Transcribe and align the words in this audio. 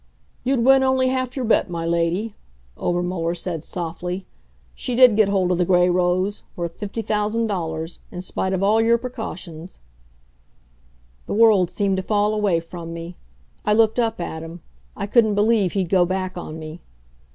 "You'd 0.43 0.65
win 0.65 0.81
only 0.81 1.09
half 1.09 1.35
your 1.35 1.45
bet, 1.45 1.69
my 1.69 1.85
Lady," 1.85 2.33
Obermuller 2.75 3.35
said 3.35 3.63
softly. 3.63 4.25
"She 4.73 4.95
did 4.95 5.15
get 5.15 5.29
hold 5.29 5.51
of 5.51 5.59
the 5.59 5.63
Gray 5.63 5.91
rose, 5.91 6.41
worth 6.55 6.75
fifty 6.75 7.03
thousand 7.03 7.45
dollars, 7.45 7.99
in 8.09 8.23
spite 8.23 8.51
of 8.51 8.63
all 8.63 8.81
your 8.81 8.97
precautions" 8.97 9.77
The 11.27 11.35
world 11.35 11.69
seemed 11.69 11.97
to 11.97 12.01
fall 12.01 12.33
away 12.33 12.59
from 12.59 12.95
me. 12.95 13.15
I 13.63 13.73
looked 13.73 13.99
up 13.99 14.19
at 14.19 14.41
him. 14.41 14.61
I 14.97 15.05
couldn't 15.05 15.35
believe 15.35 15.73
he'd 15.73 15.89
go 15.89 16.03
back 16.03 16.35
on 16.35 16.57
me. 16.57 16.79